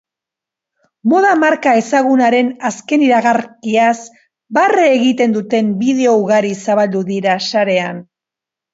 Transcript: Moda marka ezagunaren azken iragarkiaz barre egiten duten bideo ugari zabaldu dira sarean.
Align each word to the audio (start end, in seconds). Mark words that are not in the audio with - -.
Moda 1.11 1.33
marka 1.43 1.73
ezagunaren 1.81 2.49
azken 2.71 3.05
iragarkiaz 3.09 3.93
barre 4.61 4.89
egiten 4.97 5.39
duten 5.39 5.73
bideo 5.87 6.19
ugari 6.27 6.55
zabaldu 6.67 7.07
dira 7.15 7.41
sarean. 7.55 8.07